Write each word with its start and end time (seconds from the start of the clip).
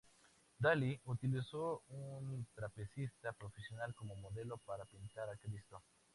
Dalí 0.59 0.99
utilizó 1.05 1.83
un 1.89 2.47
trapecista 2.55 3.33
profesional 3.33 3.93
como 3.93 4.15
modelo 4.15 4.57
para 4.57 4.83
pintar 4.85 5.29
a 5.29 5.37
Cristo. 5.37 5.83